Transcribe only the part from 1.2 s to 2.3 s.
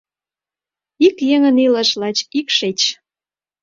еҥын илыш— лач